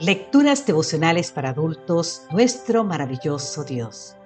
[0.00, 4.16] Lecturas devocionales para adultos, nuestro maravilloso Dios.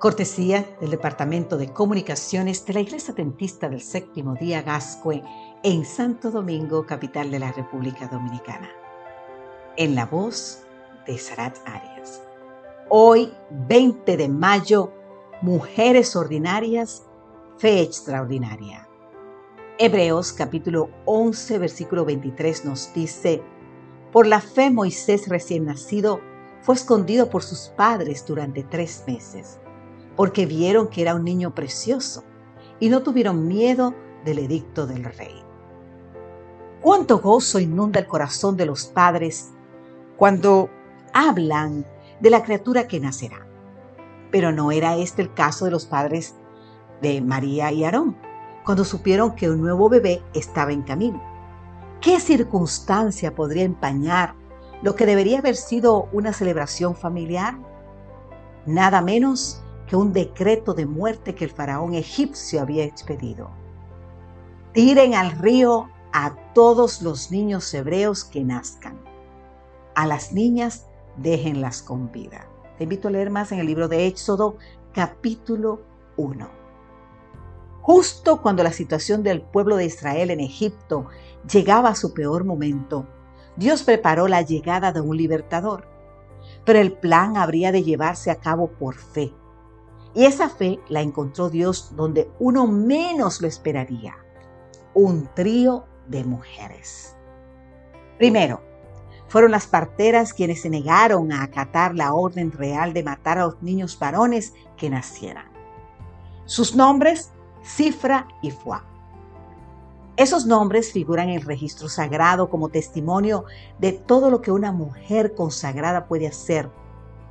[0.00, 5.22] Cortesía del Departamento de Comunicaciones de la Iglesia Dentista del Séptimo Día Gascue
[5.62, 8.68] en Santo Domingo, capital de la República Dominicana.
[9.76, 10.64] En la voz
[11.06, 12.20] de Sarat Arias.
[12.88, 13.32] Hoy,
[13.68, 14.92] 20 de mayo,
[15.40, 17.04] Mujeres Ordinarias,
[17.58, 18.88] Fe Extraordinaria.
[19.78, 23.40] Hebreos capítulo 11, versículo 23 nos dice,
[24.12, 26.20] por la fe Moisés recién nacido
[26.60, 29.60] fue escondido por sus padres durante tres meses,
[30.16, 32.24] porque vieron que era un niño precioso
[32.80, 35.42] y no tuvieron miedo del edicto del rey.
[36.80, 39.52] Cuánto gozo inunda el corazón de los padres
[40.16, 40.70] cuando
[41.12, 41.86] hablan
[42.20, 43.46] de la criatura que nacerá.
[44.30, 46.34] Pero no era este el caso de los padres
[47.02, 48.16] de María y Aarón,
[48.64, 51.22] cuando supieron que un nuevo bebé estaba en camino.
[52.00, 54.34] ¿Qué circunstancia podría empañar
[54.82, 57.58] lo que debería haber sido una celebración familiar?
[58.66, 63.50] Nada menos que un decreto de muerte que el faraón egipcio había expedido.
[64.72, 69.00] Tiren al río a todos los niños hebreos que nazcan.
[69.94, 70.86] A las niñas
[71.16, 72.46] déjenlas con vida.
[72.76, 74.58] Te invito a leer más en el libro de Éxodo
[74.92, 75.80] capítulo
[76.16, 76.65] 1.
[77.86, 81.06] Justo cuando la situación del pueblo de Israel en Egipto
[81.48, 83.06] llegaba a su peor momento,
[83.54, 85.86] Dios preparó la llegada de un libertador.
[86.64, 89.32] Pero el plan habría de llevarse a cabo por fe.
[90.16, 94.16] Y esa fe la encontró Dios donde uno menos lo esperaría.
[94.92, 97.14] Un trío de mujeres.
[98.18, 98.62] Primero,
[99.28, 103.62] fueron las parteras quienes se negaron a acatar la orden real de matar a los
[103.62, 105.52] niños varones que nacieran.
[106.46, 107.30] Sus nombres
[107.66, 108.84] Cifra y Fuá.
[110.16, 113.44] Esos nombres figuran en el registro sagrado como testimonio
[113.78, 116.70] de todo lo que una mujer consagrada puede hacer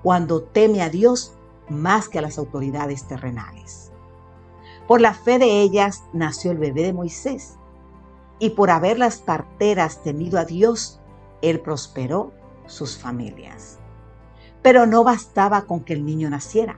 [0.03, 1.33] cuando teme a Dios
[1.69, 3.91] más que a las autoridades terrenales.
[4.87, 7.57] Por la fe de ellas nació el bebé de Moisés,
[8.37, 10.99] y por haber las parteras temido a Dios,
[11.41, 12.33] Él prosperó
[12.67, 13.79] sus familias.
[14.61, 16.77] Pero no bastaba con que el niño naciera.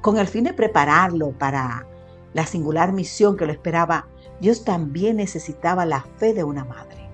[0.00, 1.86] Con el fin de prepararlo para
[2.34, 4.06] la singular misión que lo esperaba,
[4.40, 7.08] Dios también necesitaba la fe de una madre.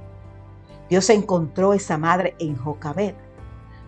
[0.89, 3.17] Dios encontró esa madre en Jocabet.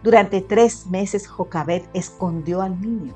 [0.03, 3.15] Durante tres meses Jocabet escondió al niño,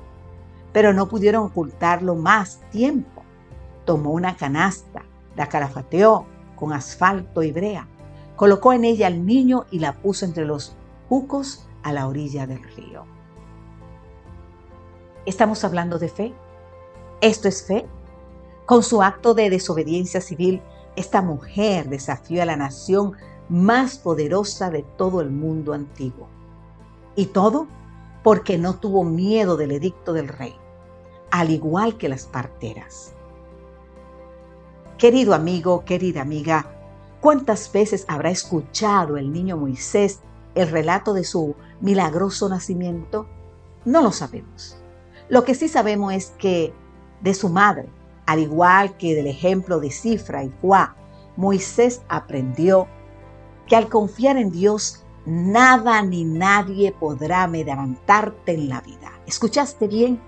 [0.71, 3.23] pero no pudieron ocultarlo más tiempo.
[3.85, 5.03] Tomó una canasta,
[5.35, 7.87] la carafateó con asfalto y brea,
[8.35, 10.75] colocó en ella al niño y la puso entre los
[11.09, 13.05] jucos a la orilla del río.
[15.25, 16.33] ¿Estamos hablando de fe?
[17.21, 17.85] ¿Esto es fe?
[18.71, 20.61] Con su acto de desobediencia civil,
[20.95, 23.17] esta mujer desafió a la nación
[23.49, 26.29] más poderosa de todo el mundo antiguo.
[27.17, 27.67] Y todo
[28.23, 30.55] porque no tuvo miedo del edicto del rey,
[31.31, 33.11] al igual que las parteras.
[34.97, 36.73] Querido amigo, querida amiga,
[37.19, 40.21] ¿cuántas veces habrá escuchado el niño Moisés
[40.55, 43.27] el relato de su milagroso nacimiento?
[43.83, 44.77] No lo sabemos.
[45.27, 46.73] Lo que sí sabemos es que
[47.19, 47.89] de su madre,
[48.31, 50.95] al igual que del ejemplo de Cifra y Juá,
[51.35, 52.87] Moisés aprendió
[53.67, 59.11] que al confiar en Dios, nada ni nadie podrá levantarte en la vida.
[59.27, 60.21] ¿Escuchaste bien?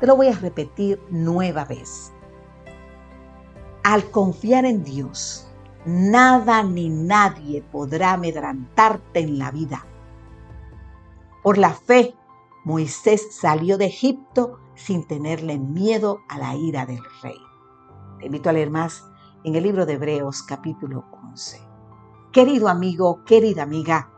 [0.00, 2.12] Te lo voy a repetir nueva vez.
[3.84, 5.48] Al confiar en Dios,
[5.84, 9.86] nada ni nadie podrá amedrentarte en la vida.
[11.44, 12.12] Por la fe,
[12.66, 17.38] Moisés salió de Egipto sin tenerle miedo a la ira del rey.
[18.18, 19.04] Te invito a leer más
[19.44, 21.60] en el libro de Hebreos capítulo 11.
[22.32, 24.10] Querido amigo, querida amiga,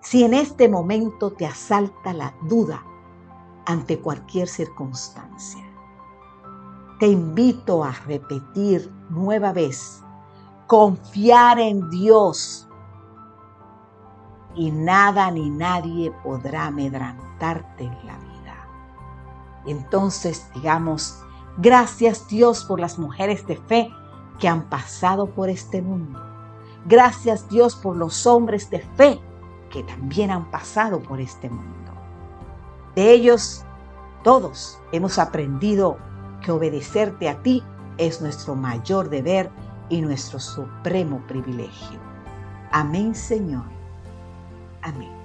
[0.00, 2.84] si en este momento te asalta la duda
[3.64, 5.64] ante cualquier circunstancia,
[6.98, 10.02] te invito a repetir nueva vez,
[10.66, 12.67] confiar en Dios
[14.58, 18.68] y nada ni nadie podrá amedrentarte en la vida.
[19.66, 21.22] Entonces digamos,
[21.58, 23.90] gracias Dios por las mujeres de fe
[24.40, 26.20] que han pasado por este mundo.
[26.86, 29.20] Gracias Dios por los hombres de fe
[29.70, 31.92] que también han pasado por este mundo.
[32.96, 33.64] De ellos,
[34.24, 35.98] todos hemos aprendido
[36.42, 37.62] que obedecerte a ti
[37.96, 39.50] es nuestro mayor deber
[39.88, 42.00] y nuestro supremo privilegio.
[42.72, 43.77] Amén, Señor.
[44.82, 45.17] Amén.